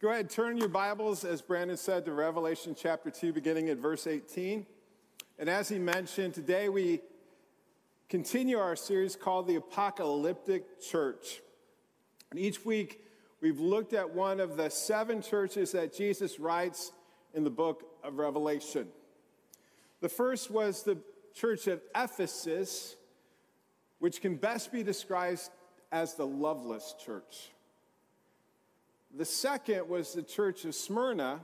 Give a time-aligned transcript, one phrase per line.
[0.00, 4.06] Go ahead, turn your Bibles, as Brandon said, to Revelation chapter 2, beginning at verse
[4.06, 4.64] 18.
[5.40, 7.00] And as he mentioned, today we
[8.08, 11.40] continue our series called The Apocalyptic Church.
[12.30, 13.02] And each week
[13.40, 16.92] we've looked at one of the seven churches that Jesus writes
[17.34, 18.86] in the book of Revelation.
[20.00, 20.98] The first was the
[21.34, 22.94] church of Ephesus,
[23.98, 25.50] which can best be described
[25.90, 27.50] as the loveless church.
[29.18, 31.40] The second was the church of Smyrna,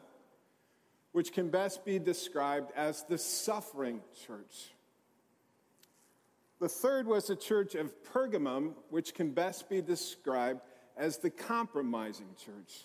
[1.10, 4.70] which can best be described as the suffering church.
[6.60, 10.60] The third was the church of Pergamum, which can best be described
[10.96, 12.84] as the compromising church.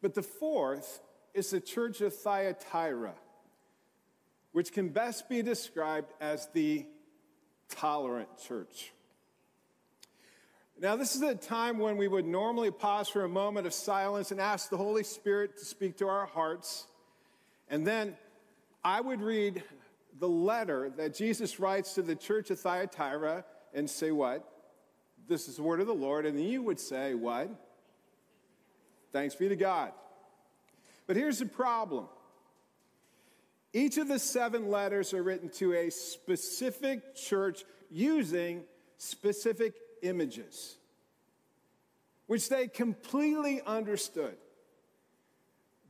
[0.00, 1.02] But the fourth
[1.34, 3.12] is the church of Thyatira,
[4.52, 6.86] which can best be described as the
[7.68, 8.90] tolerant church.
[10.80, 14.30] Now, this is a time when we would normally pause for a moment of silence
[14.30, 16.86] and ask the Holy Spirit to speak to our hearts.
[17.68, 18.16] And then
[18.84, 19.64] I would read
[20.20, 24.48] the letter that Jesus writes to the church of Thyatira and say, What?
[25.26, 26.26] This is the word of the Lord.
[26.26, 27.50] And then you would say, What?
[29.12, 29.90] Thanks be to God.
[31.08, 32.06] But here's the problem
[33.72, 38.62] each of the seven letters are written to a specific church using
[38.96, 40.76] specific images,
[42.26, 44.36] which they completely understood.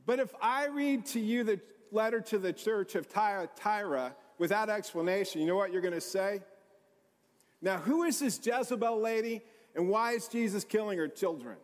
[0.05, 1.59] But if I read to you the
[1.91, 6.41] letter to the church of Tyra without explanation, you know what you're going to say?
[7.61, 9.41] Now, who is this Jezebel lady
[9.75, 11.57] and why is Jesus killing her children?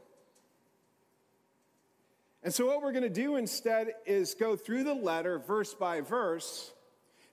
[2.43, 6.01] And so, what we're going to do instead is go through the letter verse by
[6.01, 6.71] verse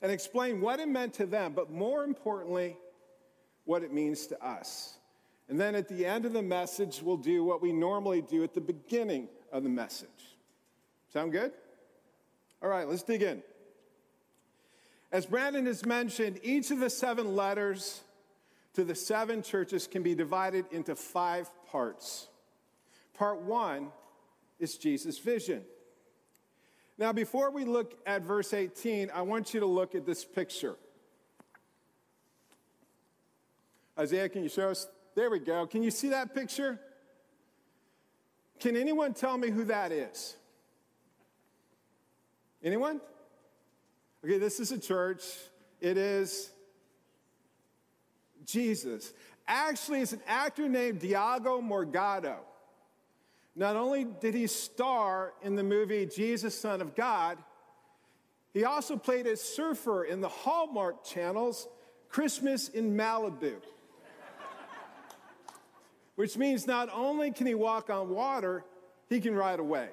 [0.01, 2.79] and explain what it meant to them, but more importantly,
[3.65, 4.99] what it means to us.
[5.53, 8.55] And then at the end of the message, we'll do what we normally do at
[8.55, 10.09] the beginning of the message.
[11.13, 11.53] Sound good?
[12.63, 13.43] All right, let's dig in.
[15.13, 18.01] As Brandon has mentioned, each of the seven letters
[18.73, 22.29] to the seven churches can be divided into five parts.
[23.13, 23.89] Part one
[24.59, 25.65] is Jesus' vision.
[26.97, 30.77] Now, before we look at verse 18, I want you to look at this picture.
[33.99, 35.67] Isaiah, can you show us there we go.
[35.67, 36.81] Can you see that picture?
[38.61, 40.37] Can anyone tell me who that is?
[42.63, 43.01] Anyone?
[44.25, 45.23] Okay, this is a church.
[45.81, 46.51] It is
[48.45, 49.13] Jesus.
[49.49, 52.37] Actually, it's an actor named Diogo Morgado.
[53.55, 57.37] Not only did he star in the movie Jesus, Son of God,
[58.55, 61.69] he also played a surfer in the Hallmark Channel's
[62.09, 63.57] Christmas in Malibu
[66.17, 68.65] which means not only can he walk on water,
[69.09, 69.89] he can ride a wave.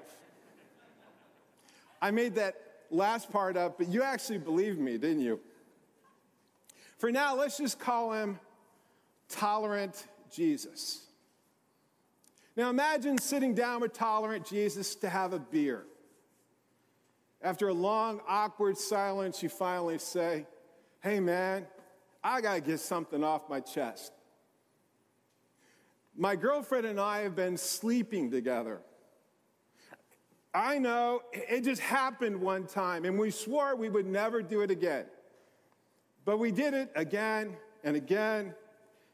[2.02, 2.56] I made that
[2.90, 5.40] last part up, but you actually believed me, didn't you?
[6.98, 8.40] For now, let's just call him
[9.30, 11.06] Tolerant Jesus.
[12.56, 15.86] Now imagine sitting down with Tolerant Jesus to have a beer.
[17.42, 20.46] After a long, awkward silence, you finally say,
[21.02, 21.66] Hey man,
[22.22, 24.12] I gotta get something off my chest.
[26.20, 28.82] My girlfriend and I have been sleeping together.
[30.54, 34.70] I know it just happened one time, and we swore we would never do it
[34.70, 35.06] again.
[36.26, 38.54] But we did it again and again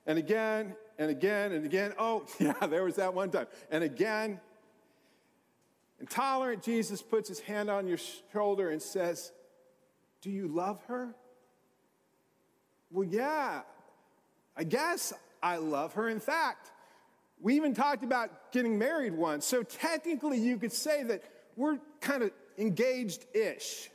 [0.08, 1.94] and again and again and again.
[2.00, 3.48] Oh, yeah, there was that one time.
[3.70, 4.40] And again.
[6.00, 8.00] Intolerant Jesus puts his hand on your
[8.34, 9.32] shoulder and says,
[10.22, 11.16] Do you love her?
[12.92, 13.62] Well, yeah,
[14.58, 16.10] I guess I love her.
[16.10, 16.72] In fact,
[17.42, 19.46] we even talked about getting married once.
[19.46, 21.24] So technically, you could say that
[21.56, 23.90] we're kind of engaged ish.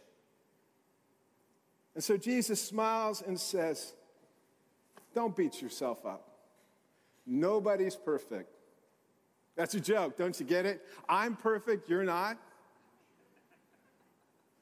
[1.95, 3.93] And so Jesus smiles and says,
[5.15, 6.27] Don't beat yourself up.
[7.27, 8.51] Nobody's perfect.
[9.57, 10.87] That's a joke, don't you get it?
[11.09, 12.39] I'm perfect, you're not.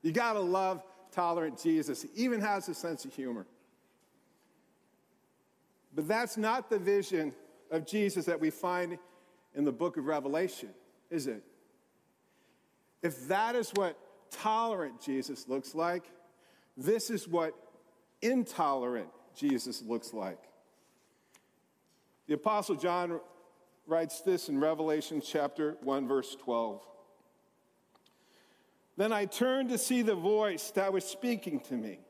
[0.02, 0.82] You gotta love
[1.12, 2.02] tolerant Jesus.
[2.02, 3.46] He even has a sense of humor.
[5.94, 7.32] But that's not the vision
[7.70, 8.98] of Jesus that we find
[9.54, 10.70] in the book of Revelation,
[11.10, 11.42] is it?
[13.02, 13.98] If that is what
[14.30, 16.04] tolerant Jesus looks like,
[16.76, 17.54] this is what
[18.22, 20.38] intolerant Jesus looks like.
[22.26, 23.20] The Apostle John
[23.86, 26.82] writes this in Revelation chapter 1, verse 12.
[28.96, 32.00] Then I turned to see the voice that was speaking to me.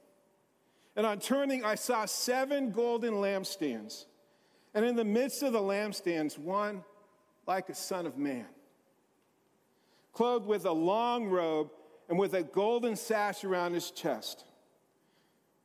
[0.96, 4.06] And on turning, I saw seven golden lampstands.
[4.74, 6.84] And in the midst of the lampstands, one
[7.46, 8.46] like a son of man,
[10.12, 11.70] clothed with a long robe
[12.08, 14.44] and with a golden sash around his chest.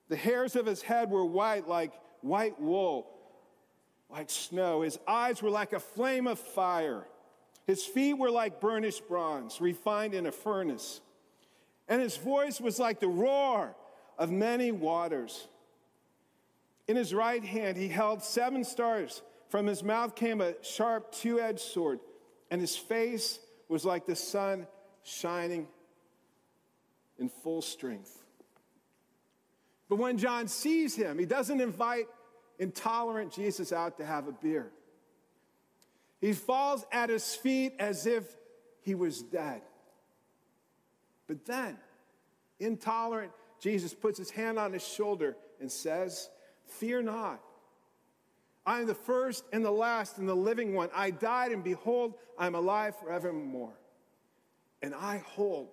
[0.10, 3.08] The hairs of his head were white like white wool,
[4.10, 4.82] like snow.
[4.82, 7.06] His eyes were like a flame of fire.
[7.66, 11.02] His feet were like burnished bronze, refined in a furnace.
[11.88, 13.76] And his voice was like the roar
[14.18, 15.48] of many waters.
[16.88, 19.22] In his right hand, he held seven stars.
[19.50, 22.00] From his mouth came a sharp two edged sword,
[22.50, 23.40] and his face
[23.70, 24.68] was like the sun
[25.04, 25.68] shining
[27.20, 28.24] in full strength.
[29.90, 32.08] But when John sees him, he doesn't invite
[32.58, 34.72] intolerant Jesus out to have a beer.
[36.20, 38.24] He falls at his feet as if
[38.82, 39.62] he was dead.
[41.28, 41.78] But then,
[42.60, 46.30] intolerant Jesus puts his hand on his shoulder and says,
[46.66, 47.42] Fear not.
[48.66, 50.90] I am the first and the last and the living one.
[50.96, 53.74] I died, and behold, I'm alive forevermore.
[54.82, 55.70] And I hold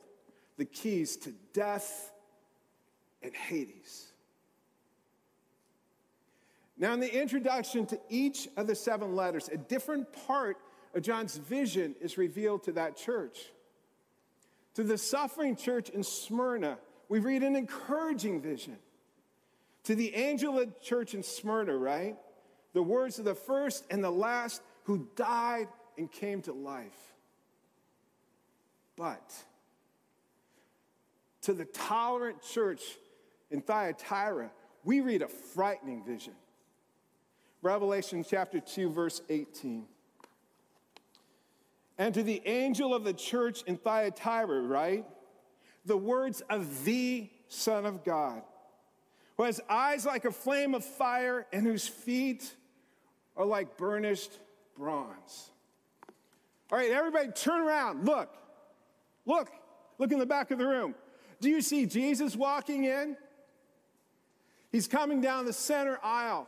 [0.57, 2.13] the keys to death
[3.23, 4.07] and Hades.
[6.77, 10.57] Now, in the introduction to each of the seven letters, a different part
[10.95, 13.39] of John's vision is revealed to that church.
[14.75, 16.79] To the suffering church in Smyrna,
[17.09, 18.79] we read an encouraging vision.
[19.85, 22.17] To the angel of the church in Smyrna, right?
[22.73, 27.15] The words of the first and the last who died and came to life.
[28.97, 29.33] But
[31.43, 32.83] to the tolerant church
[33.51, 34.51] in Thyatira,
[34.85, 36.35] we read a frightening vision.
[37.63, 39.87] Revelation chapter 2, verse 18.
[41.99, 45.05] And to the angel of the church in Thyatira, right?
[45.85, 48.43] The words of the Son of God,
[49.41, 52.55] who has eyes like a flame of fire and whose feet
[53.39, 54.31] are like burnished
[54.77, 55.49] bronze.
[56.71, 58.05] All right, everybody turn around.
[58.05, 58.29] Look.
[59.25, 59.49] Look.
[59.97, 60.95] Look in the back of the room.
[61.41, 63.17] Do you see Jesus walking in?
[64.71, 66.47] He's coming down the center aisle.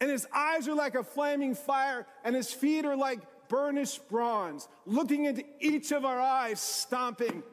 [0.00, 4.66] And his eyes are like a flaming fire, and his feet are like burnished bronze,
[4.86, 7.44] looking into each of our eyes, stomping.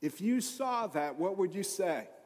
[0.00, 2.08] If you saw that, what would you say?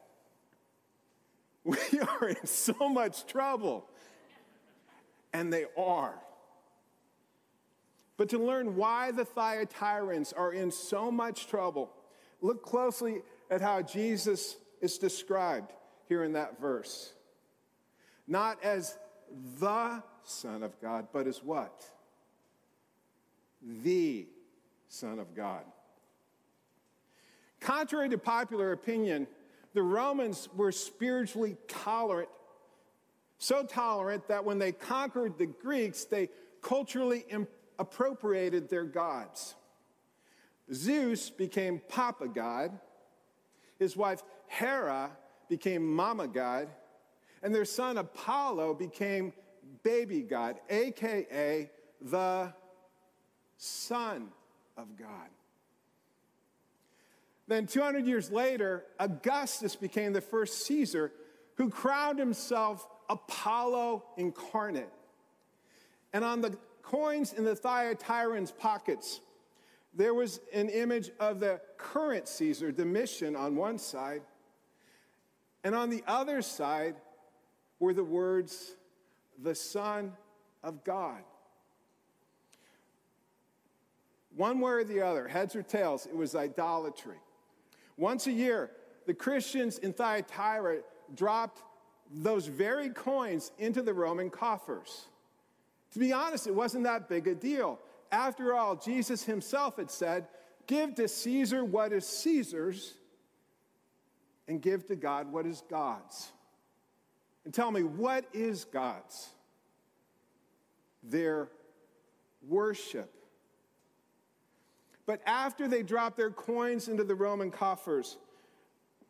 [1.63, 3.85] We are in so much trouble.
[5.31, 6.13] And they are.
[8.17, 11.91] But to learn why the Thyatirans are in so much trouble,
[12.41, 15.71] look closely at how Jesus is described
[16.07, 17.13] here in that verse.
[18.27, 18.97] Not as
[19.59, 21.89] the Son of God, but as what?
[23.61, 24.27] The
[24.89, 25.63] Son of God.
[27.63, 29.25] Contrary to popular opinion,
[29.73, 32.27] the Romans were spiritually tolerant,
[33.37, 36.27] so tolerant that when they conquered the Greeks, they
[36.61, 37.23] culturally
[37.79, 39.55] appropriated their gods.
[40.73, 42.77] Zeus became Papa God,
[43.79, 45.09] his wife Hera
[45.47, 46.67] became Mama God,
[47.41, 49.31] and their son Apollo became
[49.83, 51.71] Baby God, aka
[52.01, 52.53] the
[53.57, 54.27] Son
[54.75, 55.29] of God.
[57.47, 61.11] Then, 200 years later, Augustus became the first Caesar
[61.55, 64.91] who crowned himself Apollo incarnate.
[66.13, 69.19] And on the coins in the Thyatirans' pockets,
[69.93, 74.21] there was an image of the current Caesar, Domitian, on one side,
[75.63, 76.95] and on the other side
[77.79, 78.75] were the words,
[79.41, 80.13] the Son
[80.63, 81.21] of God.
[84.35, 87.17] One way or the other, heads or tails, it was idolatry.
[87.97, 88.71] Once a year,
[89.05, 90.79] the Christians in Thyatira
[91.15, 91.61] dropped
[92.11, 95.07] those very coins into the Roman coffers.
[95.93, 97.79] To be honest, it wasn't that big a deal.
[98.11, 100.27] After all, Jesus himself had said,
[100.65, 102.93] Give to Caesar what is Caesar's,
[104.47, 106.31] and give to God what is God's.
[107.45, 109.29] And tell me, what is God's?
[111.03, 111.49] Their
[112.47, 113.13] worship.
[115.05, 118.17] But after they dropped their coins into the Roman coffers,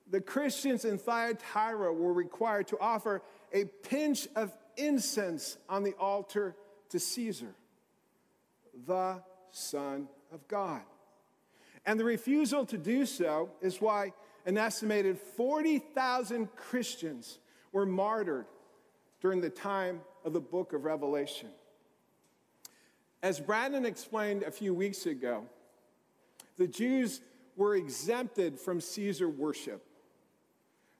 [0.09, 3.21] the Christians in Thyatira were required to offer
[3.51, 6.55] a pinch of incense on the altar
[6.89, 7.53] to Caesar,
[8.87, 9.21] the
[9.51, 10.81] Son of God.
[11.85, 14.13] And the refusal to do so is why
[14.45, 17.39] an estimated 40,000 Christians
[17.71, 18.45] were martyred
[19.21, 21.49] during the time of the book of Revelation.
[23.21, 25.45] As Brandon explained a few weeks ago,
[26.57, 27.21] the Jews
[27.55, 29.85] were exempted from Caesar worship.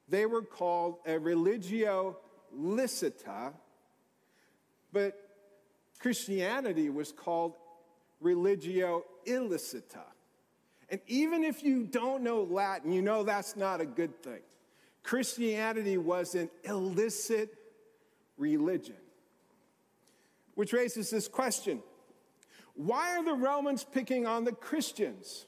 [0.10, 2.18] They were called a religio
[2.56, 3.54] licita,
[4.92, 5.20] but
[6.00, 7.56] Christianity was called
[8.20, 10.04] religio illicita.
[10.90, 14.42] And even if you don't know Latin, you know that's not a good thing.
[15.02, 17.54] Christianity was an illicit
[18.38, 18.96] religion.
[20.56, 21.82] Which raises this question
[22.76, 25.46] Why are the Romans picking on the Christians?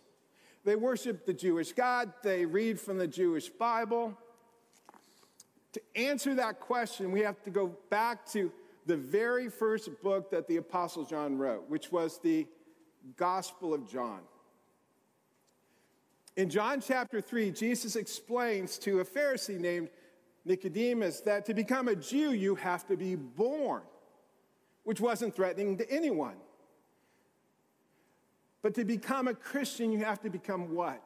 [0.63, 4.17] They worship the Jewish God, they read from the Jewish Bible.
[5.73, 8.51] To answer that question, we have to go back to
[8.85, 12.47] the very first book that the Apostle John wrote, which was the
[13.17, 14.21] Gospel of John.
[16.37, 19.89] In John chapter 3, Jesus explains to a Pharisee named
[20.45, 23.81] Nicodemus that to become a Jew, you have to be born,
[24.83, 26.35] which wasn't threatening to anyone.
[28.65, 30.99] But to become a Christian, you have to become what?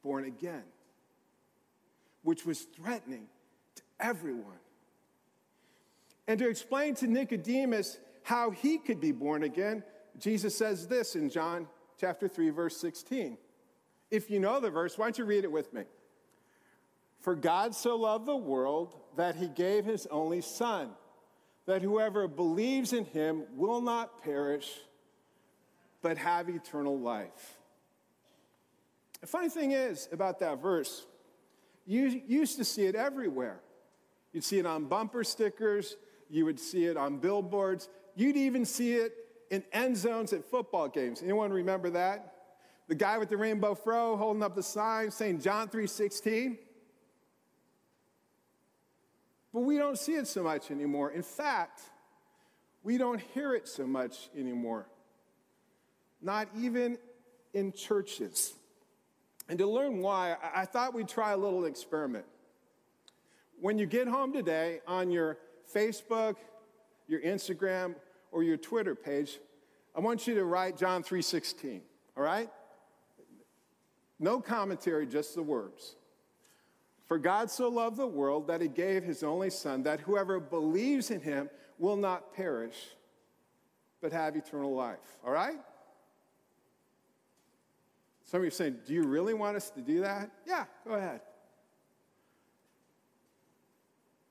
[0.00, 0.62] Born again,
[2.22, 3.26] which was threatening
[3.74, 4.60] to everyone.
[6.28, 9.82] And to explain to Nicodemus how he could be born again,
[10.20, 11.66] Jesus says this in John
[11.98, 13.36] chapter 3, verse 16.
[14.12, 15.82] If you know the verse, why don't you read it with me?
[17.18, 20.90] For God so loved the world that he gave his only Son,
[21.66, 24.70] that whoever believes in him will not perish,
[26.02, 27.58] but have eternal life.
[29.20, 31.06] The funny thing is about that verse,
[31.86, 33.60] you used to see it everywhere.
[34.32, 35.96] You'd see it on bumper stickers,
[36.28, 39.14] you would see it on billboards, you'd even see it
[39.50, 41.22] in end zones at football games.
[41.22, 42.34] Anyone remember that?
[42.88, 46.58] The guy with the rainbow fro holding up the sign saying John 3:16.
[49.52, 51.10] But we don't see it so much anymore.
[51.10, 51.82] In fact,
[52.82, 54.86] we don't hear it so much anymore.
[56.22, 56.98] Not even
[57.52, 58.54] in churches.
[59.48, 62.24] And to learn why, I thought we'd try a little experiment.
[63.60, 65.38] When you get home today on your
[65.74, 66.36] Facebook,
[67.08, 67.94] your Instagram,
[68.30, 69.38] or your Twitter page,
[69.94, 71.82] I want you to write John 3:16,
[72.16, 72.50] all right?
[74.18, 75.96] No commentary, just the words.
[77.04, 81.10] For God so loved the world that he gave his only son that whoever believes
[81.10, 82.96] in him will not perish
[84.00, 85.18] but have eternal life.
[85.24, 85.58] All right?
[88.32, 90.30] Some of you are saying, Do you really want us to do that?
[90.46, 91.20] Yeah, go ahead.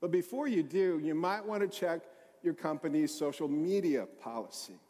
[0.00, 2.00] But before you do, you might want to check
[2.42, 4.80] your company's social media policy.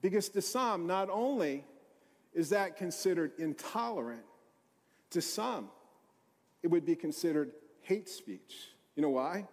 [0.00, 1.64] Because to some, not only
[2.32, 4.22] is that considered intolerant,
[5.10, 5.68] to some,
[6.62, 8.68] it would be considered hate speech.
[8.94, 9.48] You know why?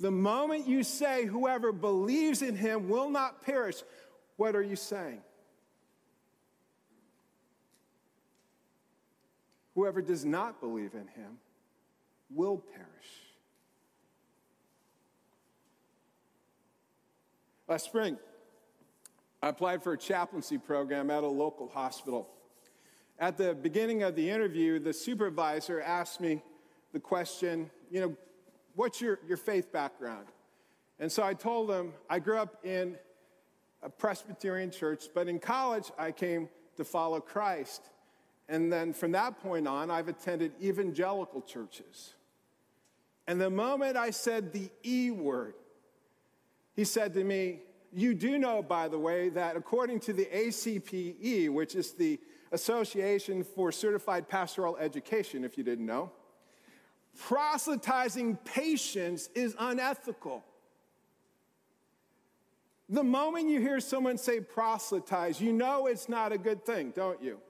[0.00, 3.76] The moment you say, whoever believes in him will not perish,
[4.36, 5.22] what are you saying?
[9.76, 11.36] Whoever does not believe in him
[12.30, 12.88] will perish.
[17.68, 18.16] Last spring,
[19.42, 22.26] I applied for a chaplaincy program at a local hospital.
[23.18, 26.42] At the beginning of the interview, the supervisor asked me
[26.94, 28.16] the question, you know,
[28.76, 30.26] what's your, your faith background?
[30.98, 32.96] And so I told him I grew up in
[33.82, 37.82] a Presbyterian church, but in college I came to follow Christ.
[38.48, 42.14] And then from that point on, I've attended evangelical churches.
[43.26, 45.54] And the moment I said the E word,
[46.74, 47.60] he said to me,
[47.92, 52.20] You do know, by the way, that according to the ACPE, which is the
[52.52, 56.12] Association for Certified Pastoral Education, if you didn't know,
[57.18, 60.44] proselytizing patients is unethical.
[62.88, 67.20] The moment you hear someone say proselytize, you know it's not a good thing, don't
[67.20, 67.40] you?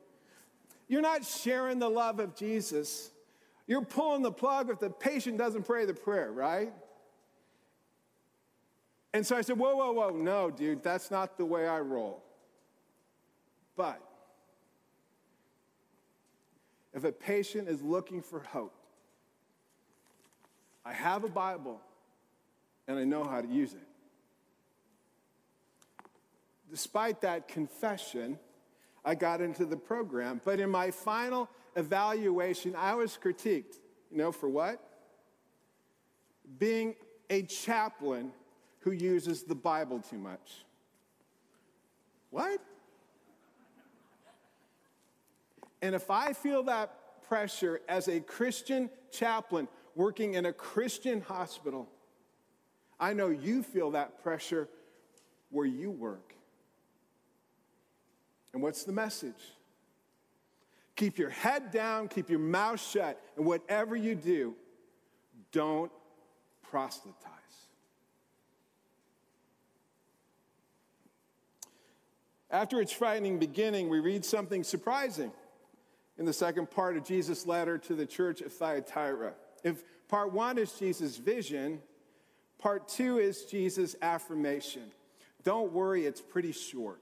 [0.88, 3.11] You're not sharing the love of Jesus.
[3.66, 6.73] You're pulling the plug if the patient doesn't pray the prayer, right?
[9.12, 12.23] And so I said, Whoa, whoa, whoa, no, dude, that's not the way I roll.
[13.76, 14.00] But
[16.95, 18.75] if a patient is looking for hope,
[20.85, 21.81] I have a Bible
[22.87, 23.81] and I know how to use it.
[26.71, 28.38] Despite that confession,
[29.07, 30.41] I got into the program.
[30.45, 33.77] But in my final evaluation, I was critiqued.
[34.11, 34.83] You know, for what?
[36.59, 36.97] Being
[37.31, 38.33] a chaplain
[38.81, 40.65] who uses the Bible too much.
[42.31, 42.61] What?
[45.81, 51.89] And if I feel that pressure as a Christian chaplain working in a Christian hospital,
[52.99, 54.69] I know you feel that pressure
[55.51, 56.25] where you work.
[58.53, 59.35] And what's the message?
[60.97, 64.55] Keep your head down, keep your mouth shut, and whatever you do,
[65.53, 65.93] don't
[66.62, 67.33] proselytize.
[72.50, 75.33] After its frightening beginning, we read something surprising
[76.17, 79.35] in the second part of Jesus' letter to the church of Thyatira.
[79.62, 81.83] If part one is Jesus' vision,
[82.59, 84.85] part two is Jesus' affirmation.
[85.43, 87.00] Don't worry, it's pretty short.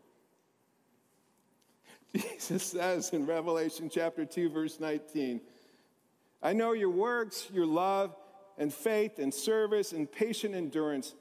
[2.15, 5.41] Jesus says in Revelation chapter 2, verse 19,
[6.43, 8.15] I know your works, your love,
[8.59, 11.15] and faith, and service, and patient endurance,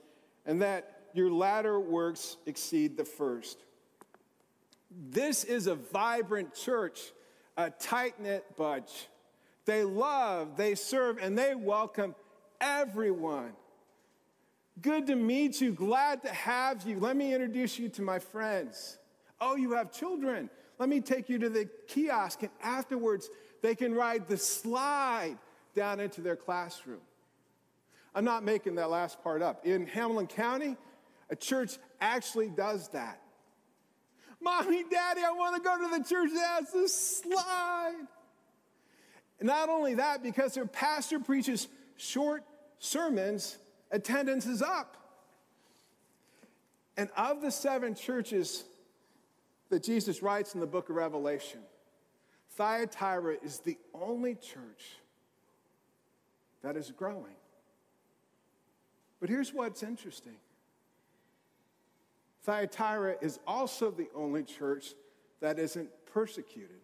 [0.45, 3.57] and that your latter works exceed the first.
[5.09, 7.11] This is a vibrant church,
[7.57, 9.07] a tight knit bunch.
[9.65, 12.13] They love, they serve, and they welcome
[12.61, 13.53] everyone.
[14.81, 15.71] Good to meet you.
[15.71, 16.99] Glad to have you.
[16.99, 18.97] Let me introduce you to my friends.
[19.39, 20.49] Oh, you have children.
[20.83, 23.29] Let me take you to the kiosk, and afterwards,
[23.61, 25.37] they can ride the slide
[25.73, 26.99] down into their classroom.
[28.13, 29.65] I'm not making that last part up.
[29.65, 30.75] In Hamilton County,
[31.29, 33.21] a church actually does that.
[34.41, 38.05] Mommy, Daddy, I want to go to the church that has the slide.
[39.39, 42.43] And not only that, because their pastor preaches short
[42.79, 43.57] sermons,
[43.89, 44.97] attendance is up.
[46.97, 48.65] And of the seven churches
[49.73, 51.59] that Jesus writes in the book of Revelation,
[52.51, 54.97] Thyatira is the only church
[56.61, 57.33] that is growing.
[59.19, 60.35] But here's what's interesting
[62.43, 64.93] Thyatira is also the only church
[65.39, 66.81] that isn't persecuted.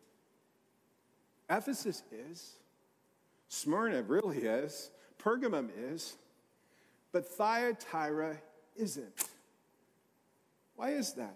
[1.48, 2.54] Ephesus is,
[3.50, 4.90] Smyrna really is,
[5.24, 6.18] Pergamum is,
[7.12, 8.38] but Thyatira
[8.76, 9.30] isn't.
[10.76, 11.36] Why is that?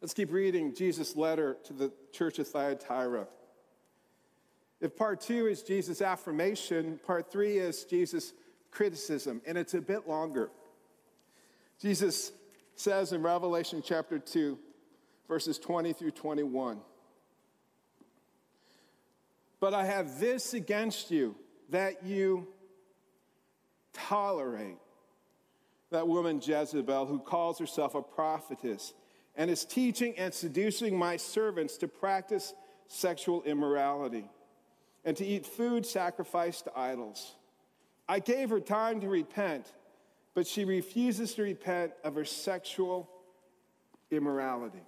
[0.00, 3.26] Let's keep reading Jesus' letter to the church of Thyatira.
[4.80, 8.32] If part two is Jesus' affirmation, part three is Jesus'
[8.70, 10.50] criticism, and it's a bit longer.
[11.80, 12.32] Jesus
[12.76, 14.58] says in Revelation chapter 2,
[15.28, 16.80] verses 20 through 21
[19.60, 21.36] But I have this against you,
[21.68, 22.48] that you
[23.92, 24.78] tolerate
[25.90, 28.94] that woman Jezebel, who calls herself a prophetess,
[29.40, 32.52] and is teaching and seducing my servants to practice
[32.88, 34.28] sexual immorality
[35.02, 37.36] and to eat food sacrificed to idols.
[38.06, 39.72] I gave her time to repent,
[40.34, 43.08] but she refuses to repent of her sexual
[44.10, 44.82] immorality.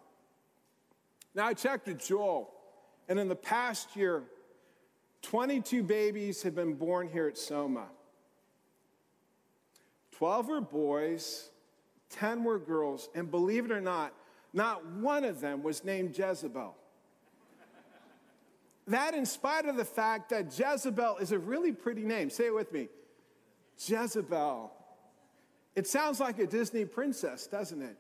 [1.35, 2.53] Now, I checked with Joel,
[3.09, 4.23] and in the past year,
[5.23, 7.87] 22 babies have been born here at Soma.
[10.11, 11.49] 12 were boys,
[12.11, 14.13] 10 were girls, and believe it or not,
[14.53, 16.77] not one of them was named Jezebel.
[18.87, 22.31] that, in spite of the fact that Jezebel is a really pretty name.
[22.31, 22.89] Say it with me
[23.79, 24.73] Jezebel.
[25.75, 27.97] It sounds like a Disney princess, doesn't it?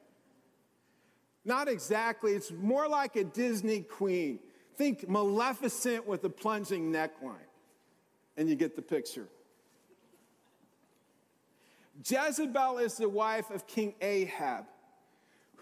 [1.45, 2.33] Not exactly.
[2.33, 4.39] It's more like a Disney queen.
[4.77, 7.49] Think Maleficent with a plunging neckline,
[8.37, 9.29] and you get the picture.
[12.05, 14.65] Jezebel is the wife of King Ahab,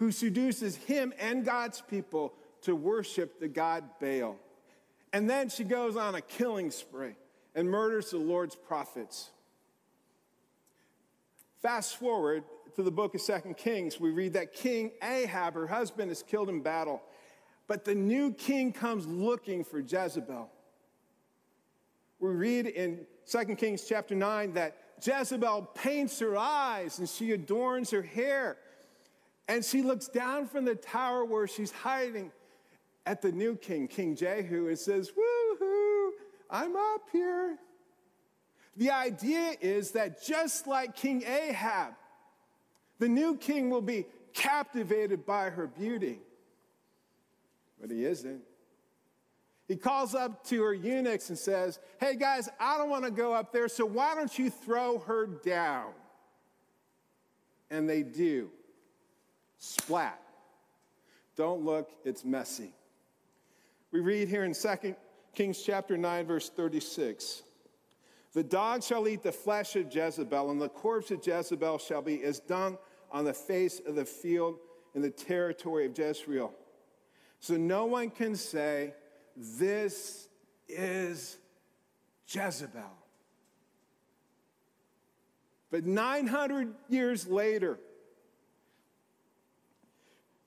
[0.01, 2.33] who seduces him and God's people
[2.63, 4.35] to worship the god Baal.
[5.13, 7.13] And then she goes on a killing spree
[7.53, 9.29] and murders the Lord's prophets.
[11.61, 12.43] Fast forward
[12.75, 16.49] to the book of Second Kings, we read that King Ahab, her husband, is killed
[16.49, 17.03] in battle.
[17.67, 20.49] But the new king comes looking for Jezebel.
[22.19, 27.91] We read in Second Kings chapter 9 that Jezebel paints her eyes and she adorns
[27.91, 28.57] her hair.
[29.51, 32.31] And she looks down from the tower where she's hiding
[33.05, 36.11] at the new king, King Jehu, and says, Woohoo,
[36.49, 37.57] I'm up here.
[38.77, 41.95] The idea is that just like King Ahab,
[42.97, 46.19] the new king will be captivated by her beauty.
[47.81, 48.43] But he isn't.
[49.67, 53.33] He calls up to her eunuchs and says, Hey guys, I don't want to go
[53.33, 55.91] up there, so why don't you throw her down?
[57.69, 58.49] And they do.
[59.61, 60.19] Splat.
[61.37, 62.73] Don't look, it's messy.
[63.91, 64.95] We read here in 2
[65.35, 67.43] Kings chapter 9, verse 36.
[68.33, 72.23] The dog shall eat the flesh of Jezebel, and the corpse of Jezebel shall be
[72.23, 72.79] as dung
[73.11, 74.57] on the face of the field
[74.95, 76.51] in the territory of Jezreel.
[77.39, 78.95] So no one can say,
[79.37, 80.27] This
[80.67, 81.37] is
[82.27, 82.97] Jezebel.
[85.69, 87.77] But 900 years later,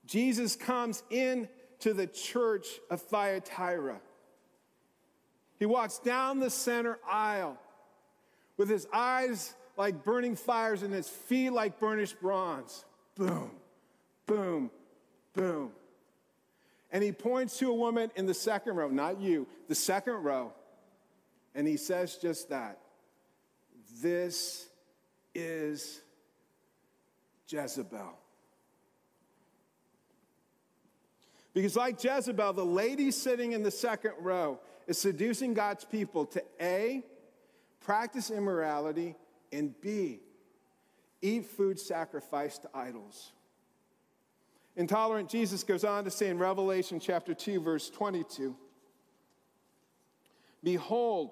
[0.05, 1.47] Jesus comes in
[1.79, 3.99] to the church of Thyatira.
[5.57, 7.57] He walks down the center aisle
[8.57, 12.85] with his eyes like burning fires and his feet like burnished bronze.
[13.15, 13.51] Boom,
[14.25, 14.69] boom,
[15.35, 15.71] Boom.
[16.91, 20.53] And he points to a woman in the second row, not you, the second row.
[21.53, 22.79] And he says just that.
[24.01, 24.67] This
[25.33, 26.01] is
[27.47, 28.17] Jezebel.
[31.55, 36.43] Because, like Jezebel, the lady sitting in the second row is seducing God's people to
[36.59, 37.01] A,
[37.79, 39.15] practice immorality,
[39.53, 40.19] and B,
[41.21, 43.31] eat food sacrificed to idols.
[44.75, 48.53] Intolerant Jesus goes on to say in Revelation chapter 2, verse 22
[50.61, 51.31] Behold,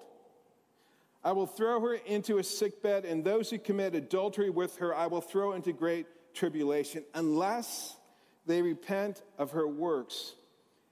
[1.22, 5.06] I will throw her into a sickbed, and those who commit adultery with her I
[5.06, 7.96] will throw into great tribulation, unless
[8.46, 10.34] they repent of her works.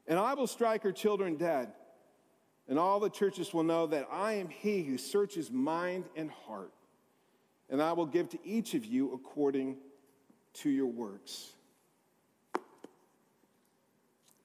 [0.06, 1.72] And I will strike her children dead.
[2.68, 6.72] And all the churches will know that I am he who searches mind and heart.
[7.68, 9.76] And I will give to each of you according
[10.54, 11.52] to your works.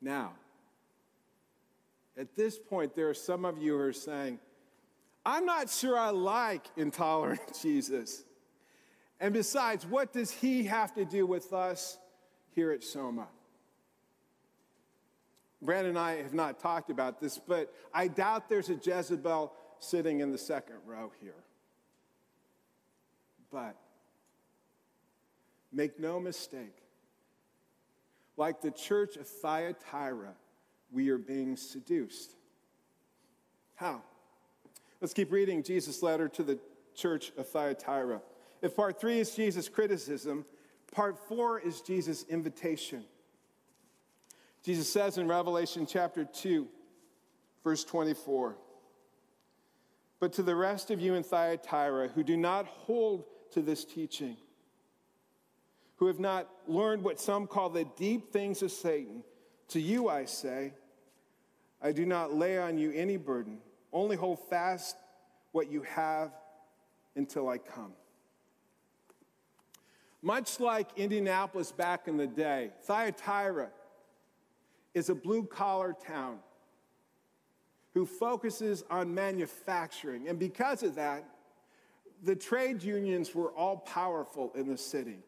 [0.01, 0.33] Now,
[2.17, 4.39] at this point, there are some of you who are saying,
[5.25, 8.23] I'm not sure I like intolerant Jesus.
[9.19, 11.97] And besides, what does he have to do with us
[12.57, 13.27] here at Soma?
[15.61, 20.21] Brandon and I have not talked about this, but I doubt there's a Jezebel sitting
[20.21, 21.35] in the second row here.
[23.51, 23.75] But
[25.71, 26.81] make no mistake,
[28.37, 30.33] like the church of Thyatira,
[30.91, 32.31] we are being seduced.
[33.75, 34.01] How?
[34.99, 36.57] Let's keep reading Jesus' letter to the
[36.95, 38.19] church of Thyatira.
[38.63, 40.43] If part three is Jesus' criticism,
[40.97, 43.05] part four is Jesus' invitation.
[44.63, 46.67] Jesus says in Revelation chapter 2,
[47.63, 48.57] verse 24,
[50.19, 54.37] But to the rest of you in Thyatira who do not hold to this teaching,
[55.97, 59.23] who have not learned what some call the deep things of Satan,
[59.67, 60.73] to you I say,
[61.79, 63.59] I do not lay on you any burden,
[63.93, 64.97] only hold fast
[65.51, 66.31] what you have
[67.15, 67.93] until I come.
[70.21, 73.69] Much like Indianapolis back in the day, Thyatira
[74.93, 76.39] is a blue collar town
[77.93, 80.27] who focuses on manufacturing.
[80.27, 81.23] And because of that,
[82.23, 85.19] the trade unions were all powerful in the city.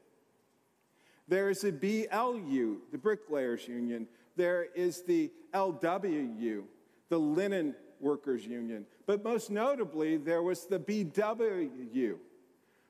[1.28, 4.08] There is the BLU, the Bricklayers Union.
[4.36, 6.64] There is the LWU,
[7.10, 8.86] the Linen Workers Union.
[9.06, 12.16] But most notably, there was the BWU,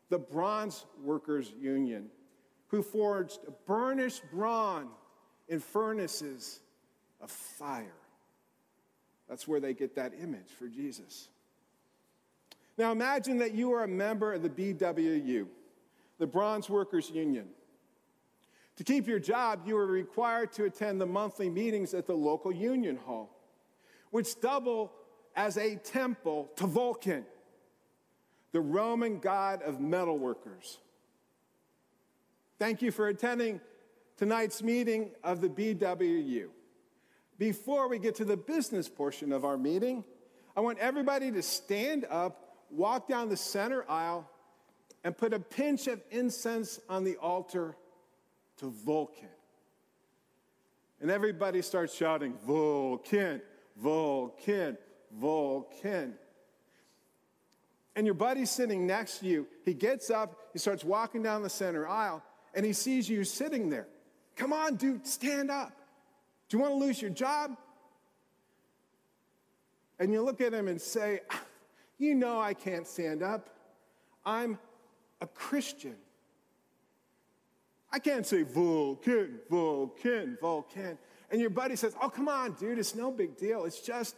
[0.10, 2.10] the Bronze Workers Union,
[2.68, 4.90] who forged burnished bronze
[5.48, 6.60] in furnaces
[7.22, 7.96] of fire.
[9.28, 11.30] That's where they get that image for Jesus.
[12.78, 15.48] Now imagine that you are a member of the BWU,
[16.18, 17.48] the Bronze Workers Union.
[18.78, 22.52] To keep your job, you are required to attend the monthly meetings at the local
[22.52, 23.30] union hall,
[24.12, 24.94] which double
[25.36, 27.26] as a temple to Vulcan,
[28.52, 30.78] the Roman god of metalworkers.
[32.58, 33.62] Thank you for attending
[34.18, 36.48] tonight's meeting of the BWU.
[37.38, 40.04] Before we get to the business portion of our meeting,
[40.58, 44.30] I want everybody to stand up, walk down the center aisle,
[45.06, 47.76] and put a pinch of incense on the altar
[48.58, 49.30] to Vulcan.
[51.00, 53.42] And everybody starts shouting, Vulcan,
[53.78, 54.78] Vulcan,
[55.14, 56.16] Vulcan.
[58.00, 59.46] And your buddy's sitting next to you.
[59.66, 63.70] He gets up, he starts walking down the center aisle, and he sees you sitting
[63.70, 63.90] there.
[64.38, 65.74] Come on, dude, stand up.
[66.48, 67.58] Do you want to lose your job?
[70.00, 71.20] And you look at him and say,
[71.98, 73.50] You know I can't stand up.
[74.26, 74.58] I'm
[75.20, 75.98] a Christian.
[77.92, 80.98] I can't say Vulcan, Vulcan, Vulcan.
[81.32, 83.66] And your buddy says, Oh, come on, dude, it's no big deal.
[83.66, 84.16] It's just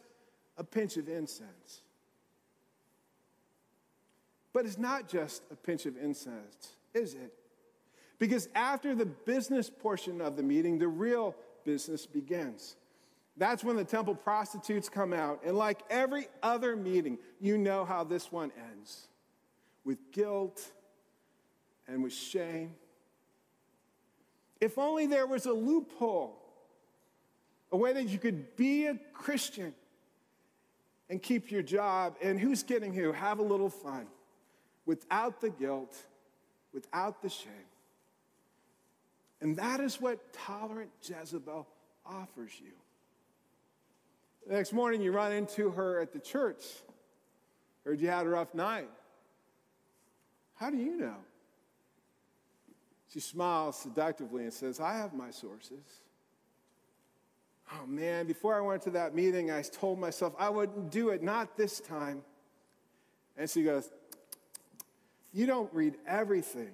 [0.56, 1.81] a pinch of incense.
[4.54, 7.34] But it's not just a pinch of incense, is it?
[8.20, 12.76] Because after the business portion of the meeting, the real business begins.
[13.38, 15.42] That's when the temple prostitutes come out.
[15.46, 19.08] And like every other meeting, you know how this one ends
[19.84, 20.72] with guilt
[21.88, 22.76] and with shame
[24.62, 26.38] if only there was a loophole,
[27.72, 29.74] a way that you could be a Christian
[31.10, 33.12] and keep your job, and who's kidding who?
[33.12, 34.06] Have a little fun
[34.86, 35.96] without the guilt,
[36.74, 37.52] without the shame.
[39.42, 41.68] And that is what tolerant Jezebel
[42.06, 42.72] offers you.
[44.48, 46.64] The next morning, you run into her at the church.
[47.86, 48.90] Heard you had a rough night.
[50.56, 51.16] How do you know?
[53.12, 55.84] She smiles seductively and says, I have my sources.
[57.74, 61.22] oh man, before I went to that meeting, I told myself I wouldn't do it,
[61.22, 62.22] not this time.
[63.38, 63.90] And she goes,
[65.34, 66.72] You don't read everything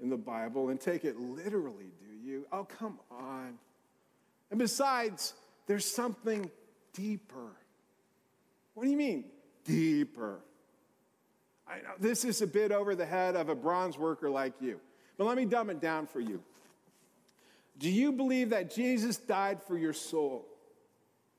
[0.00, 2.46] in the Bible and take it literally, do you?
[2.52, 3.58] Oh, come on.
[4.50, 5.34] And besides,
[5.66, 6.50] there's something
[6.92, 7.52] deeper.
[8.74, 9.24] What do you mean,
[9.64, 10.40] deeper?
[11.68, 14.80] I know this is a bit over the head of a bronze worker like you,
[15.16, 16.42] but let me dumb it down for you.
[17.78, 20.46] Do you believe that Jesus died for your soul?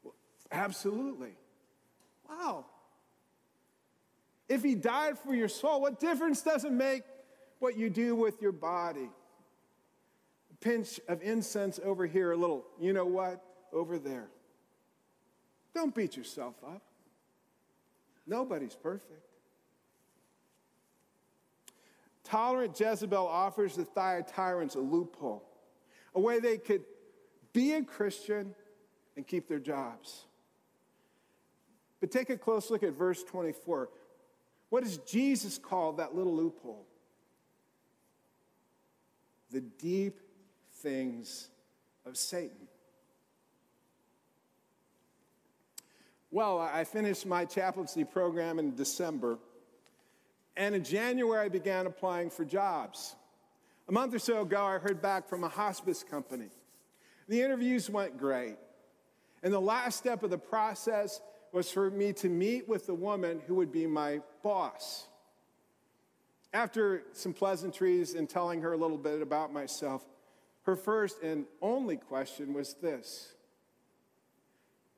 [0.04, 0.16] Well,
[0.52, 1.34] absolutely.
[2.28, 2.66] Wow.
[4.52, 7.04] If he died for your soul, what difference does it make
[7.60, 9.10] what you do with your body?
[10.52, 14.28] A pinch of incense over here, a little, you know what, over there.
[15.74, 16.82] Don't beat yourself up.
[18.28, 19.26] Nobody's perfect.
[22.26, 25.46] Tolerant Jezebel offers the Thyatirans a loophole
[26.14, 26.84] a way they could
[27.54, 28.54] be a Christian
[29.16, 30.26] and keep their jobs.
[32.02, 33.88] But take a close look at verse 24.
[34.72, 36.88] What does Jesus call that little loophole?
[39.52, 40.22] The deep
[40.76, 41.50] things
[42.06, 42.70] of Satan.
[46.32, 49.38] Well, I finished my chaplaincy program in December,
[50.56, 53.18] and in January I began applying for jobs.
[53.90, 56.48] A month or so ago, I heard back from a hospice company.
[57.28, 58.56] The interviews went great.
[59.44, 61.20] And the last step of the process
[61.52, 65.08] was for me to meet with the woman who would be my boss.
[66.54, 70.04] After some pleasantries and telling her a little bit about myself,
[70.64, 73.34] her first and only question was this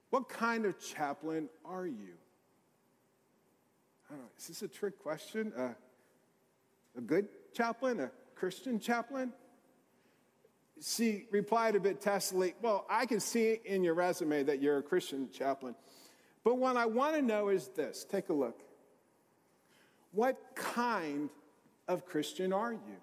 [0.10, 2.15] What kind of chaplain are you?
[4.10, 5.53] I don't know, is this a trick question?
[5.58, 5.73] Uh,
[6.97, 7.99] a good chaplain?
[7.99, 9.32] A Christian chaplain?
[10.82, 14.84] She replied a bit testily, Well, I can see in your resume that you're a
[14.84, 15.75] Christian chaplain.
[16.43, 18.62] But what I want to know is this take a look.
[20.13, 21.30] What kind
[21.88, 22.97] of Christian are you?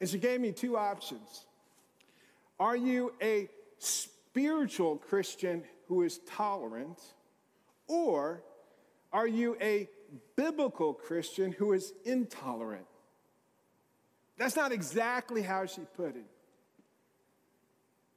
[0.00, 1.46] And she gave me two options.
[2.58, 7.00] Are you a spiritual Christian who is tolerant,
[7.86, 8.42] or
[9.12, 9.88] are you a
[10.36, 12.86] biblical Christian who is intolerant?
[14.38, 16.26] That's not exactly how she put it,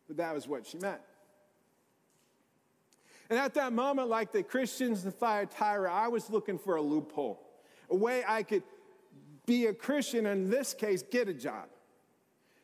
[0.08, 1.02] but that was what she meant.
[3.30, 7.40] And at that moment, like the Christians in Thyatira, I was looking for a loophole,
[7.90, 8.64] a way I could
[9.46, 11.70] be a Christian, and in this case, get a job.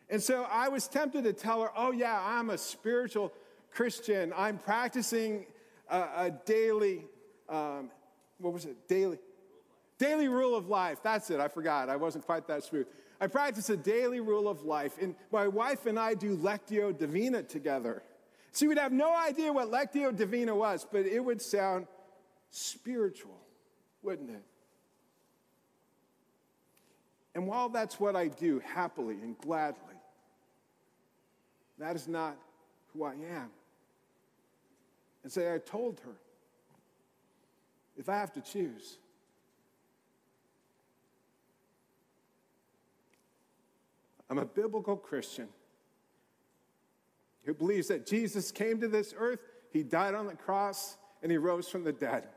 [0.09, 3.33] And so I was tempted to tell her, oh, yeah, I'm a spiritual
[3.71, 4.33] Christian.
[4.35, 5.45] I'm practicing
[5.89, 7.05] a, a daily,
[7.49, 7.89] um,
[8.39, 8.87] what was it?
[8.87, 9.19] Daily.
[9.97, 10.99] Daily rule of life.
[11.01, 11.39] That's it.
[11.39, 11.89] I forgot.
[11.89, 12.87] I wasn't quite that smooth.
[13.19, 17.43] I practice a daily rule of life, and my wife and I do Lectio Divina
[17.43, 18.03] together.
[18.55, 21.87] She would have no idea what Lectio Divina was, but it would sound
[22.51, 23.37] spiritual,
[24.01, 24.43] wouldn't it?
[27.35, 29.95] And while that's what I do happily and gladly,
[31.79, 32.37] that is not
[32.93, 33.49] who I am.
[35.23, 36.15] And so I told her
[37.97, 38.99] if I have to choose,
[44.29, 45.49] I'm a biblical Christian
[47.45, 49.39] who believes that Jesus came to this earth,
[49.71, 52.27] he died on the cross, and he rose from the dead.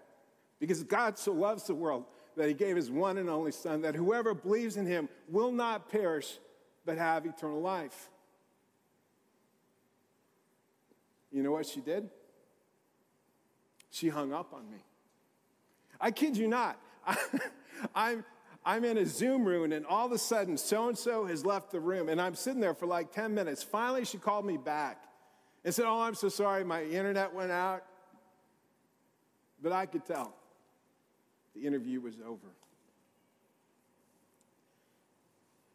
[0.61, 2.05] Because God so loves the world
[2.37, 5.89] that he gave his one and only Son, that whoever believes in him will not
[5.89, 6.39] perish,
[6.85, 8.09] but have eternal life.
[11.33, 12.09] You know what she did?
[13.91, 14.79] She hung up on me.
[16.01, 16.79] I kid you not.
[17.95, 18.25] I, am
[18.69, 21.71] I'm in a Zoom room, and all of a sudden, so and so has left
[21.73, 23.63] the room, and I'm sitting there for like 10 minutes.
[23.63, 25.05] Finally, she called me back
[25.65, 27.83] and said, Oh, I'm so sorry, my internet went out.
[29.63, 30.35] But I could tell
[31.55, 32.49] the interview was over.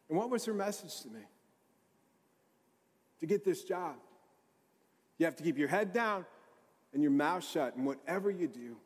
[0.07, 1.21] And what was her message to me?
[3.21, 3.95] To get this job,
[5.17, 6.27] you have to keep your head down
[6.93, 8.77] and your mouth shut, and whatever you do,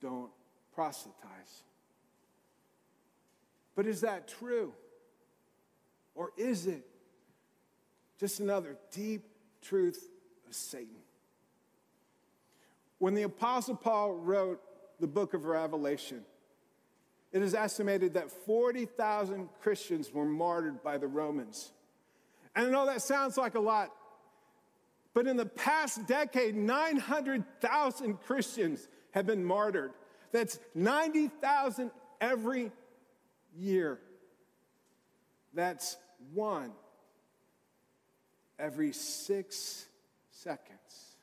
[0.00, 0.30] don't
[0.74, 1.62] proselytize.
[3.76, 4.72] But is that true?
[6.16, 6.84] Or is it
[8.18, 9.22] just another deep
[9.62, 10.08] truth
[10.48, 10.96] of Satan?
[12.98, 14.60] When the Apostle Paul wrote
[14.98, 16.22] the book of Revelation,
[17.32, 21.70] it is estimated that 40,000 Christians were martyred by the Romans.
[22.54, 23.92] And I know that sounds like a lot,
[25.12, 29.92] but in the past decade, 900,000 Christians have been martyred.
[30.32, 31.90] That's 90,000
[32.22, 32.72] every
[33.58, 33.98] year.
[35.54, 35.96] That's
[36.32, 36.72] one
[38.58, 39.86] every six
[40.30, 41.16] seconds.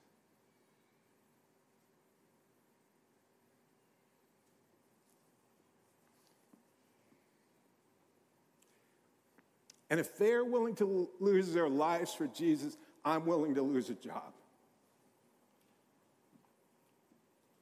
[9.90, 13.94] And if they're willing to lose their lives for Jesus, I'm willing to lose a
[13.94, 14.34] job.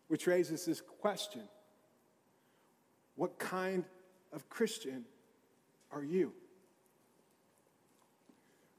[0.08, 1.42] Which raises this question
[3.16, 3.84] What kind
[4.34, 5.06] of Christian
[5.92, 6.32] are you?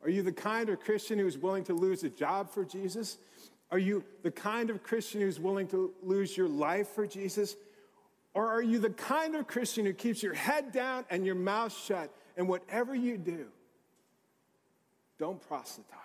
[0.02, 3.18] Are you the kind of Christian who's willing to lose a job for Jesus?
[3.70, 7.56] Are you the kind of Christian who's willing to lose your life for Jesus?
[8.34, 11.76] Or are you the kind of Christian who keeps your head down and your mouth
[11.76, 13.46] shut, and whatever you do,
[15.18, 15.98] don't proselytize?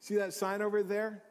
[0.00, 1.22] See that sign over there?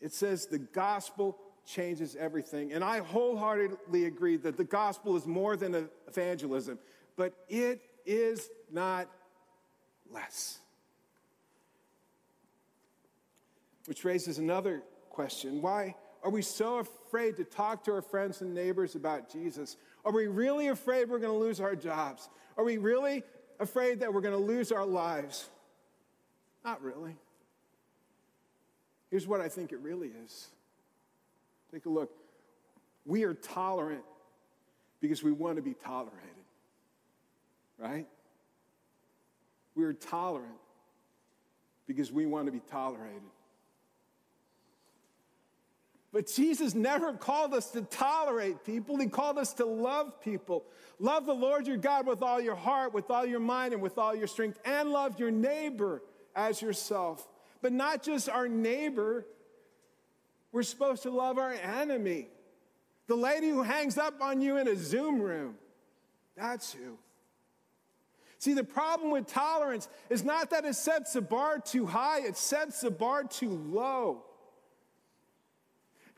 [0.00, 2.72] It says the gospel changes everything.
[2.72, 6.78] And I wholeheartedly agree that the gospel is more than evangelism,
[7.16, 9.08] but it is not
[10.10, 10.58] less.
[13.86, 18.54] Which raises another question why are we so afraid to talk to our friends and
[18.54, 19.76] neighbors about Jesus?
[20.04, 22.28] Are we really afraid we're going to lose our jobs?
[22.56, 23.24] Are we really
[23.58, 25.48] afraid that we're going to lose our lives?
[26.64, 27.16] Not really.
[29.10, 30.48] Here's what I think it really is.
[31.72, 32.10] Take a look.
[33.06, 34.04] We are tolerant
[35.00, 36.20] because we want to be tolerated,
[37.78, 38.06] right?
[39.74, 40.52] We are tolerant
[41.86, 43.22] because we want to be tolerated.
[46.12, 48.98] But Jesus never called us to tolerate people.
[48.98, 50.64] He called us to love people.
[50.98, 53.96] Love the Lord your God with all your heart, with all your mind, and with
[53.96, 56.02] all your strength, and love your neighbor
[56.36, 57.26] as yourself.
[57.62, 59.26] But not just our neighbor,
[60.52, 62.28] we're supposed to love our enemy.
[63.06, 65.56] The lady who hangs up on you in a Zoom room.
[66.36, 66.98] That's who.
[68.38, 72.36] See, the problem with tolerance is not that it sets the bar too high, it
[72.36, 74.24] sets the bar too low.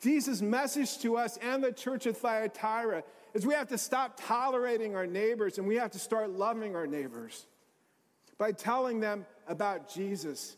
[0.00, 4.94] Jesus' message to us and the church of Thyatira is we have to stop tolerating
[4.94, 7.46] our neighbors and we have to start loving our neighbors
[8.36, 10.56] by telling them about Jesus.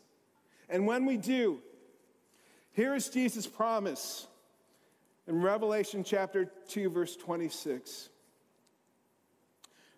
[0.68, 1.60] And when we do,
[2.76, 4.28] here is Jesus' promise
[5.26, 8.10] in Revelation chapter 2, verse 26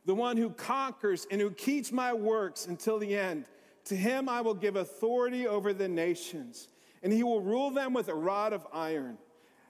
[0.08, 3.44] the one who conquers and who keeps my works until the end.
[3.84, 6.68] To him I will give authority over the nations,
[7.02, 9.18] and he will rule them with a rod of iron,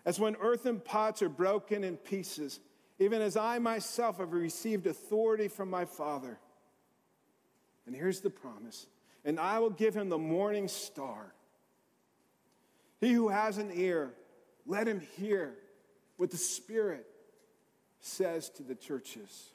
[0.05, 2.61] as when earthen pots are broken in pieces,
[3.01, 6.38] even as I myself have received authority from my Father.
[7.85, 8.87] And here's the promise
[9.25, 11.35] and I will give him the morning star.
[13.00, 14.12] He who has an ear,
[14.66, 15.54] let him hear
[16.16, 17.06] what the Spirit
[18.00, 19.50] says to the churches.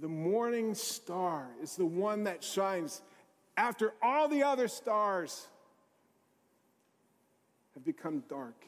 [0.00, 3.02] the morning star is the one that shines
[3.56, 5.46] after all the other stars
[7.74, 8.64] have become dark.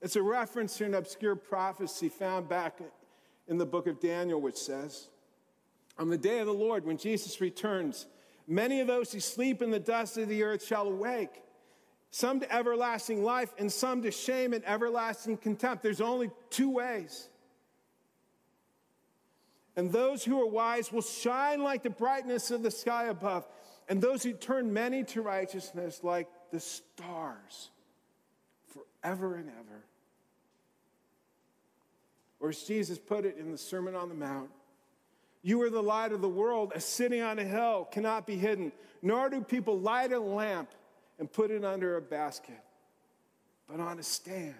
[0.00, 2.80] It's a reference to an obscure prophecy found back
[3.46, 5.08] in the book of Daniel, which says,
[5.98, 8.06] On the day of the Lord, when Jesus returns,
[8.46, 11.42] many of those who sleep in the dust of the earth shall awake,
[12.10, 15.82] some to everlasting life, and some to shame and everlasting contempt.
[15.82, 17.28] There's only two ways.
[19.76, 23.46] And those who are wise will shine like the brightness of the sky above,
[23.88, 27.70] and those who turn many to righteousness like the stars
[28.66, 29.84] forever and ever.
[32.40, 34.50] Or as Jesus put it in the Sermon on the Mount,
[35.42, 38.72] you are the light of the world, A city on a hill cannot be hidden,
[39.02, 40.70] nor do people light a lamp
[41.18, 42.60] and put it under a basket,
[43.68, 44.54] but on a stand.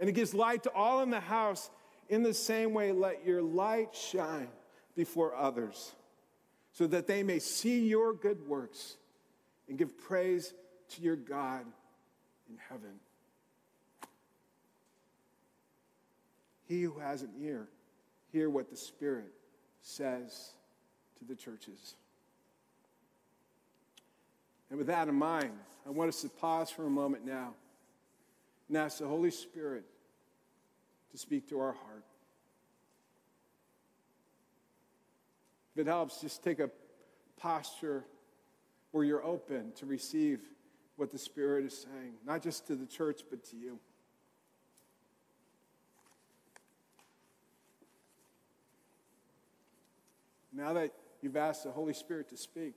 [0.00, 1.70] And it gives light to all in the house.
[2.08, 4.48] In the same way, let your light shine
[4.96, 5.92] before others
[6.72, 8.96] so that they may see your good works
[9.68, 10.52] and give praise
[10.90, 11.64] to your God
[12.50, 12.98] in heaven.
[16.66, 17.68] He who has an ear,
[18.32, 19.32] hear what the Spirit
[19.82, 20.52] says
[21.18, 21.96] to the churches.
[24.70, 25.52] And with that in mind,
[25.86, 27.52] I want us to pause for a moment now
[28.68, 29.84] and ask the Holy Spirit
[31.10, 32.04] to speak to our heart.
[35.74, 36.70] If it helps, just take a
[37.36, 38.04] posture
[38.92, 40.40] where you're open to receive
[40.96, 43.78] what the Spirit is saying, not just to the church, but to you.
[50.62, 52.74] Now that you've asked the Holy Spirit to speak,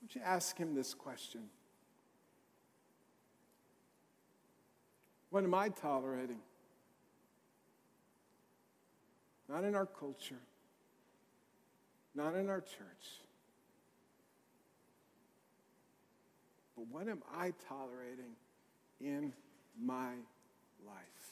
[0.00, 1.42] would you ask him this question?
[5.28, 6.38] What am I tolerating?
[9.50, 10.38] not in our culture,
[12.14, 13.20] not in our church.
[16.76, 18.36] But what am I tolerating
[19.00, 19.32] in
[19.82, 20.12] my
[20.86, 21.29] life?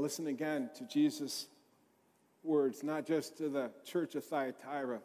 [0.00, 1.46] Now, listen again to Jesus'
[2.42, 5.00] words, not just to the church of Thyatira,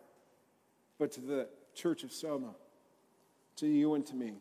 [0.98, 2.56] but to the church of Soma,
[3.58, 4.36] to you and to me.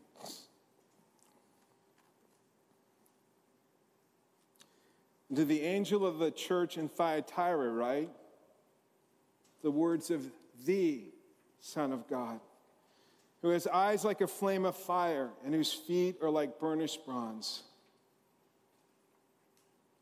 [5.34, 8.08] to the angel of the church in Thyatira, right?
[9.64, 10.24] The words of
[10.64, 11.00] the
[11.58, 12.38] Son of God,
[13.42, 17.64] who has eyes like a flame of fire and whose feet are like burnished bronze.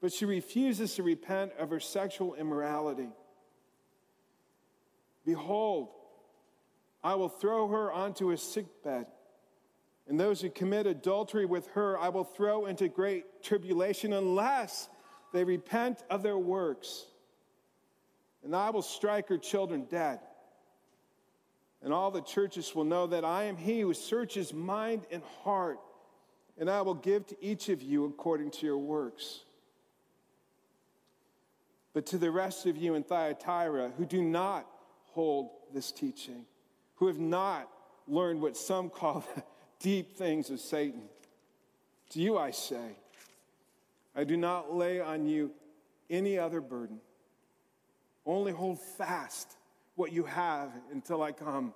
[0.00, 3.10] but she refuses to repent of her sexual immorality.
[5.24, 5.88] Behold,
[7.04, 9.06] I will throw her onto a sickbed,
[10.08, 14.88] and those who commit adultery with her I will throw into great tribulation unless
[15.32, 17.06] they repent of their works.
[18.42, 20.18] And I will strike her children dead.
[21.82, 25.78] And all the churches will know that I am he who searches mind and heart,
[26.58, 29.44] and I will give to each of you according to your works.
[31.92, 34.66] But to the rest of you in Thyatira who do not
[35.12, 36.46] hold this teaching,
[36.96, 37.68] who have not
[38.06, 39.42] learned what some call the
[39.80, 41.02] deep things of Satan,
[42.10, 42.96] to you I say,
[44.14, 45.52] I do not lay on you
[46.08, 47.00] any other burden.
[48.26, 49.56] Only hold fast
[49.94, 51.72] what you have until I come.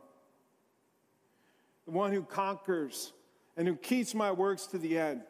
[1.86, 3.12] The one who conquers
[3.56, 5.22] and who keeps my works to the end.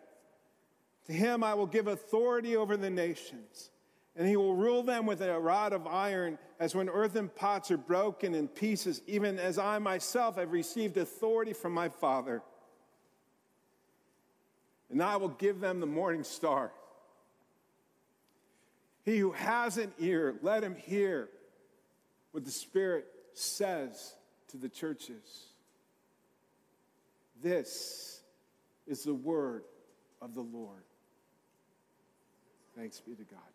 [1.07, 3.71] To him I will give authority over the nations
[4.17, 7.77] and he will rule them with a rod of iron, as when earthen pots are
[7.77, 12.43] broken in pieces, even as I myself have received authority from my Father.
[14.91, 16.71] And I will give them the morning star.
[19.05, 21.29] He who has an ear, let him hear
[22.31, 24.15] what the Spirit says
[24.49, 25.47] to the churches.
[27.43, 28.23] This
[28.87, 29.65] is the word
[30.23, 30.85] of the Lord.
[32.77, 33.54] Thanks be to God.